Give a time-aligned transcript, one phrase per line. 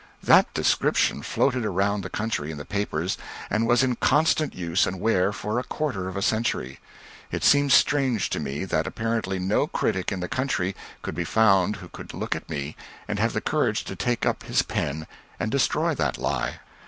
[0.23, 3.19] That description floated around the country in the papers,
[3.51, 6.79] and was in constant use and wear for a quarter of a century.
[7.31, 11.75] It seems strange to me that apparently no critic in the country could be found
[11.75, 12.75] who could look at me
[13.07, 15.05] and have the courage to take up his pen
[15.39, 16.61] and destroy that lie.